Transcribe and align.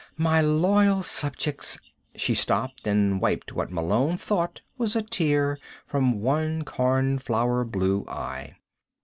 My 0.17 0.41
loyal 0.41 1.03
subjects" 1.03 1.77
She 2.15 2.33
stopped 2.33 2.87
and 2.87 3.21
wiped 3.21 3.53
what 3.53 3.71
Malone 3.71 4.17
thought 4.17 4.61
was 4.75 4.95
a 4.95 5.03
tear 5.03 5.59
from 5.85 6.21
one 6.21 6.63
cornflower 6.63 7.65
blue 7.65 8.05
eye. 8.07 8.55